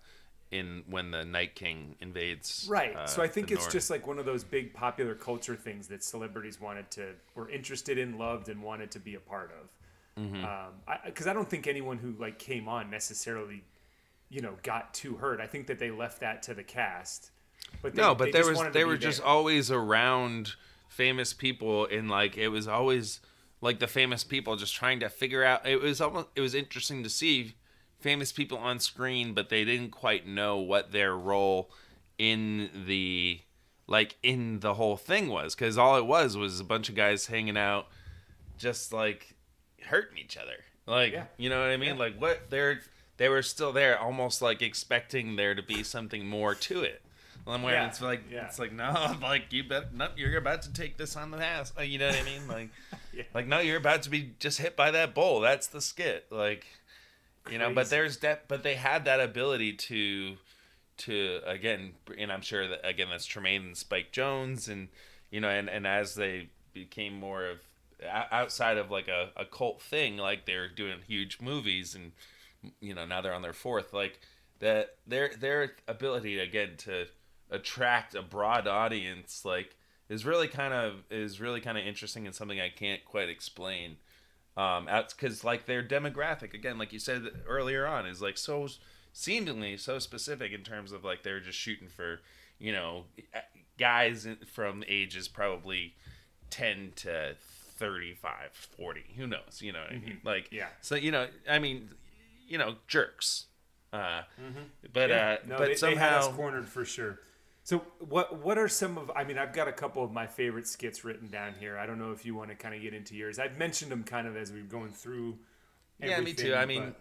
[0.53, 2.95] in when the night king invades Right.
[2.95, 3.73] uh, so I think it's north.
[3.73, 7.99] just like one of those big popular culture things that celebrities wanted to were interested
[7.99, 9.69] in, loved, and wanted to be a part of.
[10.19, 10.45] Mm-hmm.
[10.45, 13.65] Um, Because I, don't think anyone who like came on necessarily,
[14.29, 15.41] you know, got too hurt.
[15.41, 17.31] I think that they left that to the cast.
[17.83, 20.55] But they, no, but they there was they were just always around
[20.89, 23.21] famous people, and like it was always
[23.61, 25.67] like the famous people just trying to figure out.
[25.67, 27.55] It was almost it was interesting to see
[27.99, 31.71] famous people on screen, but they didn't quite know what their role
[32.19, 33.41] in the
[33.87, 37.27] like in the whole thing was because all it was was a bunch of guys
[37.27, 37.87] hanging out,
[38.59, 39.35] just like
[39.87, 40.65] hurting each other.
[40.87, 41.25] Like Yeah.
[41.37, 41.95] you know what I mean?
[41.97, 42.01] Yeah.
[42.05, 42.81] Like what they're
[43.17, 47.03] they were still there, almost like expecting there to be something more to it.
[47.45, 50.73] One where Yeah, it's like it's like no, like you bet no, you're about to
[50.73, 51.73] take this on the ass.
[51.77, 52.49] Like, you know what I mean?
[52.49, 52.71] Like
[53.35, 55.41] like no, you're about to be just hit by that bull.
[55.41, 56.27] That's the skit.
[56.31, 56.67] Like
[57.51, 60.37] you know, but there's that but they had that ability to
[60.99, 64.89] to again and I'm sure that again that's Tremaine and Spike Jonze and
[65.31, 67.59] you know and and as they became more of
[68.09, 72.13] outside of like a, a cult thing like they're doing huge movies and
[72.81, 74.21] you know now they're on their fourth like
[74.61, 77.07] that their their ability again to
[77.51, 79.77] attract a broad audience like
[80.09, 83.97] is really kind of is really kind of interesting and something I can't quite explain.
[84.57, 88.69] Um because like their demographic again like you said earlier on is like so
[89.13, 92.21] seemingly so specific in terms of like they're just shooting for
[92.59, 93.05] you know
[93.79, 95.95] guys from ages probably
[96.51, 97.37] 10 to
[97.81, 100.69] 35 40 who knows you know what i mean like Yeah.
[100.83, 101.89] so you know i mean
[102.47, 103.47] you know jerks
[103.93, 104.23] Uh,
[104.93, 107.19] But uh, no, but they, somehow they had us cornered for sure.
[107.65, 109.11] So what what are some of?
[109.17, 111.77] I mean, I've got a couple of my favorite skits written down here.
[111.77, 113.39] I don't know if you want to kind of get into yours.
[113.41, 115.39] I've mentioned them kind of as we've going through.
[115.99, 116.55] Yeah, me too.
[116.55, 117.01] I mean, but-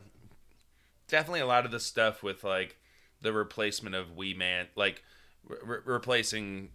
[1.07, 2.75] definitely a lot of the stuff with like
[3.21, 5.03] the replacement of Wee Man, like
[5.47, 6.69] re- replacing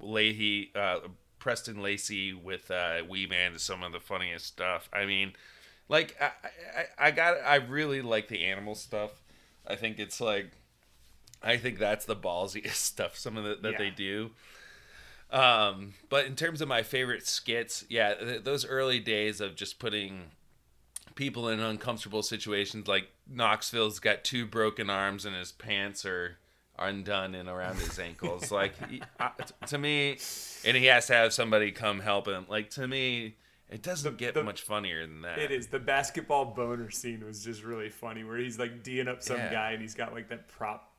[0.00, 1.00] Leahy, uh,
[1.46, 4.88] Preston Lacy with uh, Wee Man is some of the funniest stuff.
[4.92, 5.34] I mean,
[5.88, 6.30] like I,
[6.98, 9.12] I, I got, I really like the animal stuff.
[9.64, 10.50] I think it's like,
[11.44, 13.16] I think that's the ballsiest stuff.
[13.16, 13.78] Some of the, that Yeah.
[13.78, 14.30] they do.
[15.30, 19.78] Um, but in terms of my favorite skits, yeah, th- those early days of just
[19.78, 20.22] putting
[21.14, 26.38] people in uncomfortable situations, like Knoxville's got two broken arms and his pants are
[26.78, 28.50] undone and around his ankles.
[28.50, 29.30] like he- uh,
[29.66, 30.18] to me,
[30.64, 32.46] and he has to have somebody come help him.
[32.48, 33.36] Like to me,
[33.70, 35.38] it doesn't get the- much funnier than that.
[35.38, 39.22] It is the basketball boner scene was just really funny, where he's like d'ing up
[39.22, 39.52] some Yeah.
[39.52, 40.92] guy and he's got like that prop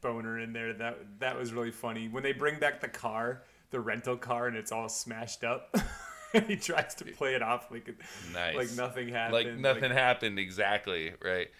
[0.00, 0.72] boner in there.
[0.72, 2.08] That that was really funny.
[2.08, 5.74] When they bring back the car, the rental car, and it's all smashed up,
[6.34, 7.88] and he tries to play it off like
[8.32, 8.54] Nice.
[8.56, 9.34] like nothing happened.
[9.34, 11.50] like nothing happened exactly right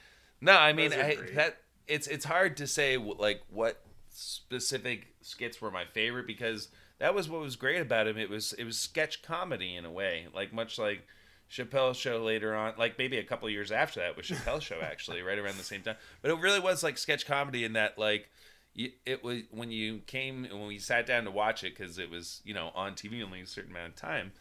[0.41, 5.71] no i mean I, that it's it's hard to say like what specific skits were
[5.71, 6.69] my favorite because
[6.99, 9.91] that was what was great about him it was it was sketch comedy in a
[9.91, 11.07] way like much like
[11.53, 15.21] Chappelle's show later on, like maybe a couple years after that was Chappelle's show actually,
[15.21, 15.97] right around the same time.
[16.23, 18.31] But it really was like sketch comedy in that like
[18.75, 22.11] it was when you came and when we sat down to watch it because it
[22.11, 24.33] was you know on TV only a certain amount of time,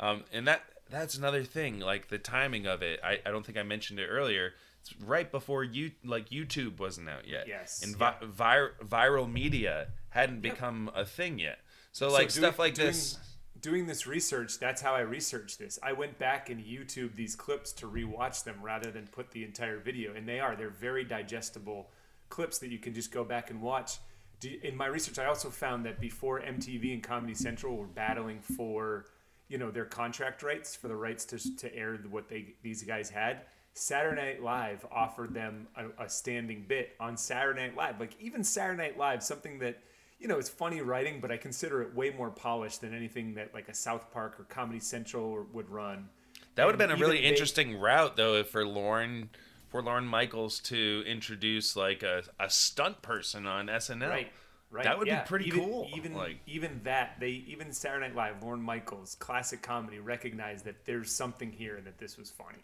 [0.00, 2.98] um, and that that's another thing like the timing of it.
[3.04, 4.54] I, I don't think I mentioned it earlier.
[4.90, 7.46] It's right before you like YouTube wasn't out yet.
[7.48, 11.58] Yes, and vi- vir- viral media hadn't become a thing yet.
[11.92, 13.18] So like So stuff doing- like doing- this.
[13.58, 15.78] Doing this research, that's how I researched this.
[15.82, 19.78] I went back and YouTube these clips to rewatch them rather than put the entire
[19.78, 20.14] video.
[20.14, 21.90] And they are, they're very digestible
[22.28, 23.96] clips that you can just go back and watch.
[24.40, 28.40] Do- In my research, I also found that before MTV and Comedy Central were battling
[28.42, 29.06] for,
[29.48, 33.08] you know, their contract rights for the rights to, to air what they these guys
[33.08, 38.00] had, Saturday Night Live offered them a, a standing bit on Saturday Night Live.
[38.00, 39.78] Like even Saturday Night Live, something that
[40.18, 43.52] you know it's funny writing, but I consider it way more polished than anything that
[43.52, 46.08] like a South Park or Comedy Central would run.
[46.54, 49.28] That would have And been a really they- interesting route, though, for Lauren,
[49.68, 54.08] for Lorne Michaels to introduce like a, a stunt person on SNL.
[54.08, 54.32] Right.
[54.68, 54.84] Right.
[54.84, 55.22] That would yeah.
[55.22, 55.88] be pretty even, cool.
[55.94, 60.84] Even like, even that they even Saturday Night Live, Lorne Michaels, classic comedy, recognized that
[60.86, 62.58] there's something here and that this was funny.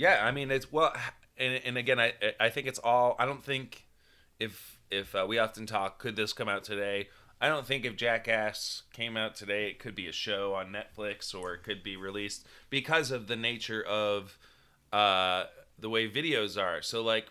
[0.00, 0.94] Yeah, I mean, it's well,
[1.36, 3.16] and, and again, I I think it's all.
[3.18, 3.86] I don't think
[4.38, 7.08] if if uh, we often talk, could this come out today?
[7.38, 11.34] I don't think if Jackass came out today, it could be a show on Netflix
[11.34, 14.38] or it could be released because of the nature of
[14.90, 15.44] uh,
[15.78, 16.80] the way videos are.
[16.80, 17.26] So like,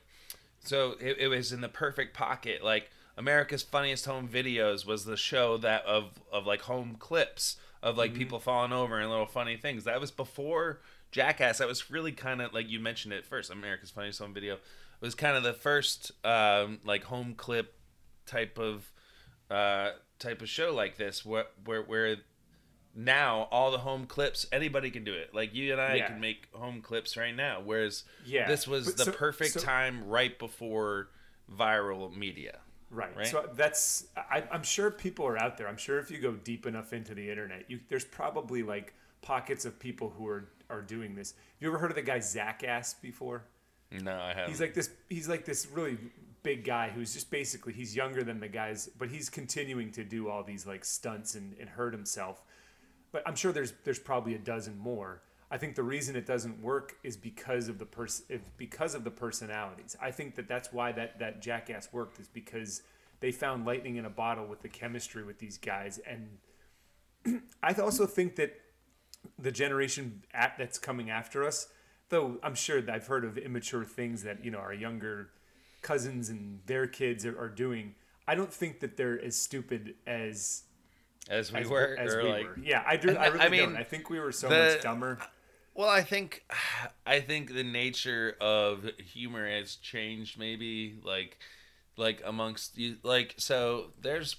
[0.59, 2.63] so it, it was in the perfect pocket.
[2.63, 7.97] Like America's Funniest Home Videos was the show that of of like home clips of
[7.97, 9.85] like people falling over and little funny things.
[9.85, 11.57] That was before Jackass.
[11.59, 13.51] That was really kind of like you mentioned it first.
[13.51, 14.59] America's Funniest Home Video It
[15.01, 17.73] was kind of the first um, like home clip
[18.25, 18.91] type of
[19.49, 22.17] uh, type of show like this where where where
[22.95, 26.07] now all the home clips anybody can do it like you and i Yeah.
[26.07, 29.59] can make home clips right now whereas Yeah, this was but the so- perfect so-
[29.59, 31.09] time right before
[31.51, 32.59] viral media
[32.91, 33.15] Right.
[33.15, 33.27] Right?
[33.27, 35.67] So that's I, I'm sure people are out there.
[35.67, 39.63] I'm sure if you go deep enough into the internet, you, there's probably like pockets
[39.65, 41.31] of people who are are doing this.
[41.31, 43.43] Have you ever heard of the guy Zach Ass before?
[43.91, 44.89] no i haven't He's like this.
[45.09, 45.97] He's like this really
[46.43, 50.29] big guy who's just basically he's younger than the guys, but he's continuing to do
[50.29, 52.41] all these like stunts and, and hurt himself.
[53.11, 55.21] But I'm sure there's there's probably a dozen more.
[55.51, 59.11] I think the reason it doesn't work is because of the person because of the
[59.11, 59.97] personalities.
[60.01, 62.83] I think that that's why that that jackass worked is because
[63.19, 68.05] they found lightning in a bottle with the chemistry with these guys and I also
[68.05, 68.55] think that
[69.37, 71.67] the generation at, that's coming after us,
[72.09, 75.29] though I'm sure that I've heard of immature things that you know our younger
[75.81, 77.95] cousins and their kids are, are doing.
[78.27, 80.63] I don't think that they're as stupid as
[81.29, 82.59] as we as, were as or we like were.
[82.61, 83.15] Yeah, I do.
[83.15, 83.77] I I really mean, don't.
[83.77, 85.19] I think we were so the- much dumber.
[85.75, 86.43] Well, I think
[87.05, 91.37] I think the nature of humor has changed maybe like
[91.95, 94.35] like amongst you like so there's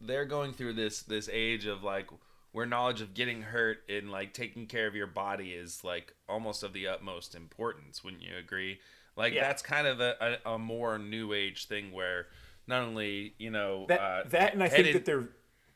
[0.00, 2.08] they're going through this this age of like
[2.56, 6.62] where knowledge of getting hurt and like taking care of your body is like almost
[6.62, 8.78] of the utmost importance wouldn't you agree
[9.14, 9.42] like Yeah.
[9.46, 12.28] that's kind of a, a, a more new age thing where
[12.66, 15.28] not only you know That uh, that and I think that they're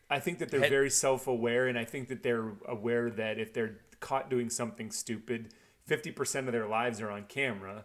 [0.09, 3.53] I think that they're head- very self-aware and I think that they're aware that if
[3.53, 5.53] they're caught doing something stupid,
[5.89, 7.85] 50% of their lives are on camera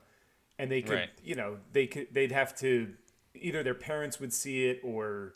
[0.57, 1.09] and they could Right.
[1.21, 2.93] you know they could they'd have to
[3.35, 5.33] either their parents would see it or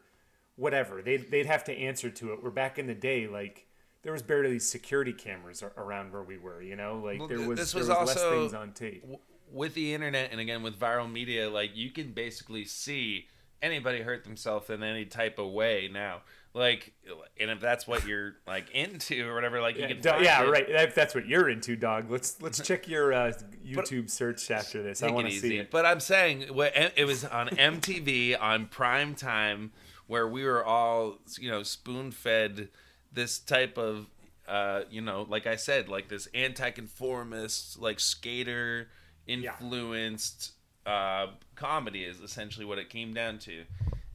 [0.60, 1.02] whatever.
[1.02, 2.44] They'd, they'd have to answer to it.
[2.44, 3.66] We're back in the day like
[4.02, 7.02] there was barely security cameras around where we were you know?
[7.04, 9.02] Like there was, this there was was less things on tape.
[9.02, 9.20] W-
[9.52, 13.28] with the internet and again with viral media, like you can basically see
[13.62, 16.22] anybody hurt themselves in any type of way now.
[16.54, 16.94] Like,
[17.40, 20.02] and if that's what you're like into or whatever, like yeah, you can.
[20.02, 20.50] do- yeah it.
[20.50, 20.66] right.
[20.68, 23.34] If that's what you're into dog let's let's check your uh,
[23.66, 25.04] youtube search after this.
[25.04, 25.72] I want to see it.
[25.72, 29.72] But I'm saying it was on MTV on prime time
[30.10, 32.68] where we were all, you know, spoon fed
[33.14, 34.08] this type of,
[34.48, 38.88] uh, you know, like I said, like this anti-conformist, like skater
[39.28, 40.54] influenced
[40.88, 43.66] uh, comedy is essentially what it came down to,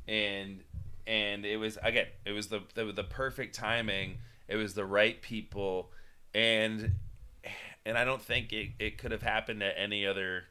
[0.09, 0.65] and
[1.07, 4.19] and it was again, it was the the, the perfect timing.
[4.49, 5.93] It was the right people,
[6.35, 6.95] and
[7.87, 10.43] and I don't think it, it could have happened at any other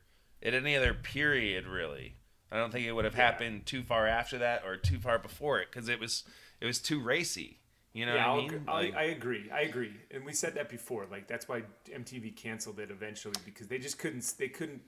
[0.41, 2.15] at any other period really.
[2.53, 3.25] I don't think it would have Yeah.
[3.31, 6.23] happened too far after that or too far before it because it was
[6.61, 7.59] it was too racy.
[7.93, 8.63] You know yeah, what I mean?
[8.67, 9.51] I, Like- I agree.
[9.51, 11.05] I agree, and we said that before.
[11.09, 14.23] Like that's why MTV canceled it eventually because they just couldn't.
[14.37, 14.81] They couldn't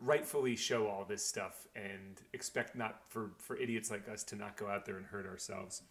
[0.00, 4.56] rightfully show all this stuff and expect not for for idiots like us to not
[4.56, 5.82] go out there and hurt ourselves.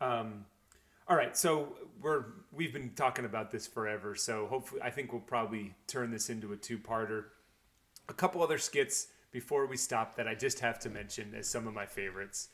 [0.00, 0.46] Um,
[1.08, 4.14] all right, so we're we've been talking about this forever.
[4.14, 7.24] So hopefully, I think we'll probably turn this into a two-parter.
[8.08, 11.66] A couple other skits before we stop that I just have to mention as some
[11.66, 12.48] of my favorites.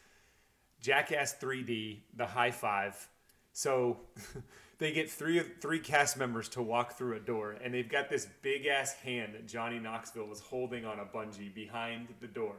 [0.80, 3.08] Jackass 3D, the high five.
[3.52, 3.98] So
[4.78, 8.28] they get three three cast members to walk through a door, and they've got this
[8.42, 12.54] big ass hand that Johnny Knoxville was holding on a bungee behind the door.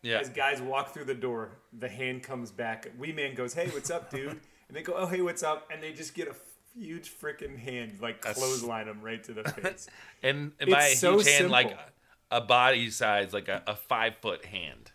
[0.00, 0.18] yeah.
[0.18, 2.88] As guys walk through the door, the hand comes back.
[2.98, 5.82] Wee Man goes, "Hey, what's up, dude?" And they go, "Oh, hey, what's up?" And
[5.82, 6.34] they just get a
[6.74, 9.86] huge freaking hand, like That's- clothesline them right to the face.
[10.22, 11.84] and, and by so huge hand, like simple.
[12.32, 14.90] A body size, like a, a five foot hand.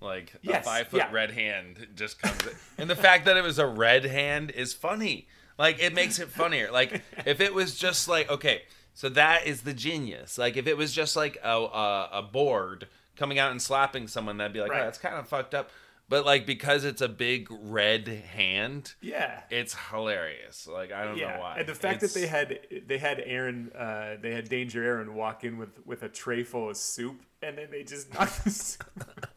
[0.00, 1.12] Like a five foot yeah.
[1.12, 2.52] red hand just comes in.
[2.78, 5.26] And the fact that it was a red hand is funny.
[5.58, 6.70] Like it makes it funnier.
[6.70, 8.62] Like if it was just like okay,
[8.94, 10.38] so that is the genius.
[10.38, 14.36] Like if it was just like a a, a board coming out and slapping someone,
[14.38, 14.82] that'd be like, oh, Right.
[14.82, 15.70] oh, that's kind of fucked up.
[16.10, 19.40] But like because it's a big red hand, yeah.
[19.50, 20.66] it's hilarious.
[20.66, 21.56] Like I don't yeah, know why.
[21.58, 25.12] and the fact It's- that they had they had Ehren, uh, they had Danger Ehren
[25.12, 28.50] walk in with with a tray full of soup, and then they just knocked the
[28.50, 28.84] soup.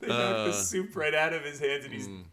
[0.00, 2.08] they knocked Uh, the soup right out of his hands, and he's.
[2.08, 2.24] mm.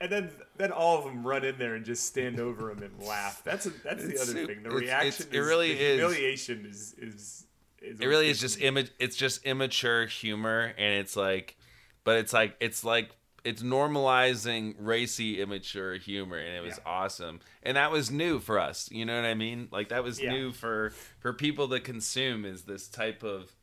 [0.00, 3.00] And then, then all of them run in there and just stand over him and
[3.00, 3.42] laugh.
[3.44, 4.48] That's a, that's the other soup.
[4.48, 4.62] thing.
[4.64, 6.00] The It's- reaction, it's- it is, really is.
[6.00, 7.46] humiliation is is.
[7.80, 8.90] is it really is just image.
[8.98, 11.56] it's just immature humor and it's like
[12.08, 13.10] but it's like it's like
[13.44, 16.90] it's normalizing racy immature humor and it was Yeah.
[16.98, 20.18] awesome and that was new for us you know what i mean like that was
[20.20, 20.30] Yeah.
[20.32, 23.54] new for for people to consume is this type of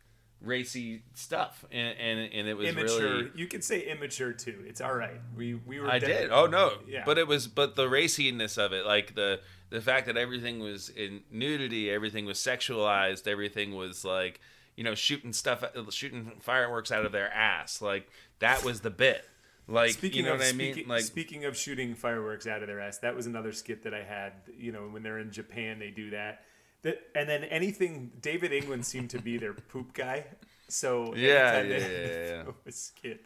[0.42, 3.02] racy stuff and and, and it was immature.
[3.18, 4.64] really You could say immature too.
[4.68, 5.20] It's all right.
[5.36, 5.90] We we were.
[5.90, 6.30] I did.
[6.32, 6.74] Oh no.
[6.88, 7.04] Yeah.
[7.06, 10.90] But it was but the raciness of it, like the the fact that everything was
[10.90, 14.40] in nudity, everything was sexualized, everything was like,
[14.76, 17.82] you know, shooting stuff shooting fireworks out of their ass.
[17.82, 18.10] Like
[18.40, 19.26] that was the bit.
[19.68, 20.74] Like Speaking you know of what I mean?
[20.74, 23.94] speaking, Like speaking of shooting fireworks out of their ass, that was another skit that
[23.94, 24.34] I had.
[24.58, 26.42] You know, when they're in Japan, they do that.
[26.84, 28.12] That and then anything.
[28.22, 30.26] David England seemed to be their poop guy.
[30.68, 33.26] So Yeah, yeah, yeah, yeah, skit.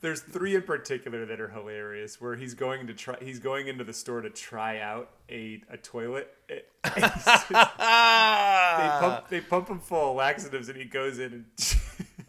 [0.00, 2.20] There's three in particular that are hilarious.
[2.20, 5.76] Where he's going to try, he's going into the store to try out a a
[5.76, 6.34] toilet.
[6.48, 11.44] It- just- they pump they pump him full of laxatives, and he goes in and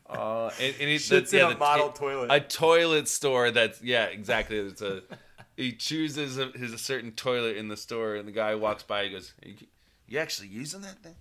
[0.08, 2.32] Uh, and, and shits the, yeah, in a model t- toilet.
[2.32, 4.58] A toilet store that's yeah, exactly.
[4.58, 5.02] It's a
[5.58, 9.06] he chooses a, his a certain toilet in the store, and the guy walks by.
[9.06, 9.56] He goes, "You,
[10.08, 11.16] you actually using that thing?"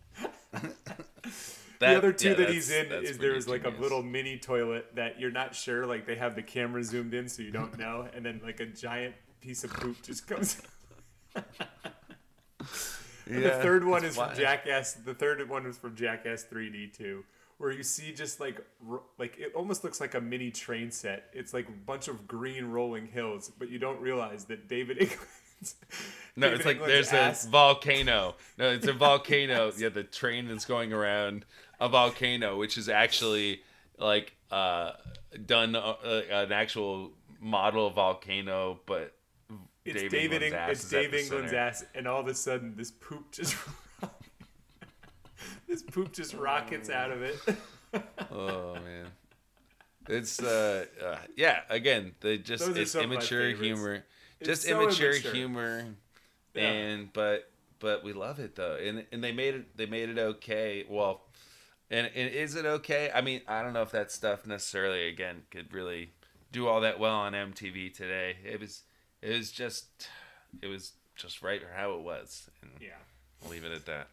[1.91, 5.21] the other two yeah, that he's in is there's like a little mini toilet that
[5.21, 8.25] you're not sure like they have the camera zoomed in so you don't know and
[8.25, 10.61] then like a giant piece of poop just comes
[13.27, 17.25] And the third one is from Jackass the third one was from Jackass 3D 2
[17.59, 18.61] where you see just like
[19.19, 21.31] like it almost looks like a mini train set.
[21.33, 25.77] It's like a bunch of green rolling hills but you don't realize that David England's
[26.37, 28.35] No, David it's like England's there's ass- a volcano.
[28.59, 29.73] No, it's a volcano.
[29.77, 31.47] Yeah, the train that's going around
[31.81, 33.63] a volcano, which is actually
[33.99, 34.93] like uh,
[35.47, 35.95] done uh,
[36.31, 39.15] an actual model volcano, but
[39.85, 40.43] It's Dave David.
[40.43, 41.63] England's Eng- ass it's is at Dave the England's center.
[41.63, 43.57] ass, and all of a sudden, this poop just
[45.69, 47.39] this poop just rockets out of it.
[48.33, 49.07] Oh man,
[50.09, 51.61] it's uh, uh yeah.
[51.71, 53.61] Again, the just Those it's some of my immature favorites.
[53.65, 54.05] humor,
[54.41, 55.33] It's just so immature, immature.
[55.33, 55.85] humor,
[56.55, 56.63] Yeah.
[56.73, 57.49] and but
[57.79, 60.85] but we love it though, and and they made it they made it okay.
[60.89, 61.21] Well,
[61.95, 63.09] And, and is it okay?
[63.15, 66.11] I mean, I don't know if that stuff necessarily again could really
[66.51, 68.37] do all that well on MTV today.
[68.45, 68.83] It was
[69.23, 70.09] it was just
[70.61, 72.51] it was just right or how it was.
[72.63, 72.97] And Yeah.
[73.45, 74.09] I'll leave it at that.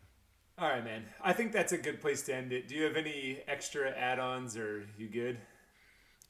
[0.59, 1.05] All right, man.
[1.23, 2.67] I think that's a good place to end it.
[2.67, 5.39] Do you have any extra add-ons, or you good?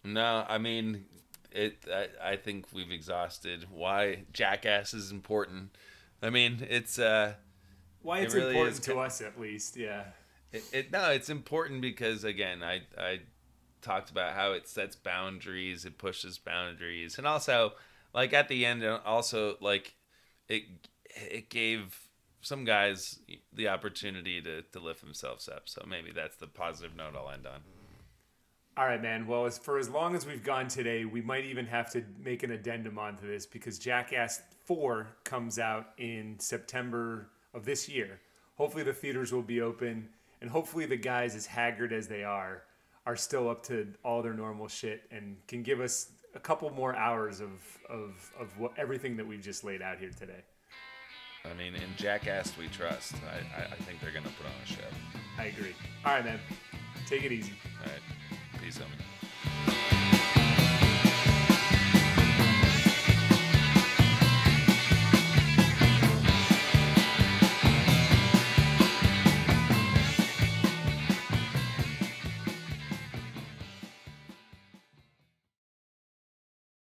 [0.05, 1.03] No, I mean,
[1.51, 1.83] it.
[1.93, 5.75] I, I think we've exhausted why Jackass is important.
[6.21, 7.33] I mean, it's uh,
[8.03, 9.75] Why It it's really important to us, at least.
[9.75, 10.03] Yeah.
[10.51, 10.91] It, it.
[10.91, 13.19] No, it's important because again, I I
[13.81, 17.73] talked about how it sets boundaries, it pushes boundaries, and also
[18.13, 19.95] like at the end, also like
[20.47, 20.63] it
[21.15, 21.99] it gave
[22.41, 23.19] some guys
[23.53, 25.69] the opportunity to to lift themselves up.
[25.69, 27.61] So maybe that's the positive note I'll end on.
[28.77, 29.27] All right, man.
[29.27, 32.43] Well, as for as long as we've gone today, we might even have to make
[32.43, 38.21] an addendum onto this because Jackass 4 comes out in September of this year.
[38.55, 40.07] Hopefully, the theaters will be open,
[40.41, 42.63] and hopefully, the guys, as haggard as they are,
[43.05, 46.95] are still up to all their normal shit and can give us a couple more
[46.95, 47.49] hours of
[47.89, 50.43] of of what, everything that we've just laid out here today.
[51.43, 53.15] I mean, in Jackass we trust.
[53.15, 55.19] I I, I think they're gonna put on a show.
[55.37, 55.75] I agree.
[56.05, 56.39] All right, man.
[57.07, 57.53] Take it easy.
[57.83, 59.10] All right, peace, homie.